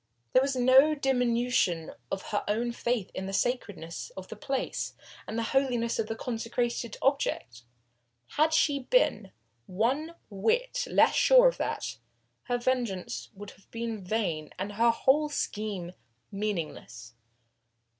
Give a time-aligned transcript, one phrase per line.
[0.33, 4.95] There was no diminution of her own faith in the sacredness of the place
[5.27, 7.61] and the holiness of the consecrated object
[8.29, 9.31] had she been
[9.67, 11.97] one whit less sure of that,
[12.45, 15.91] her vengeance would have been vain and her whole scheme
[16.31, 17.13] meaningless.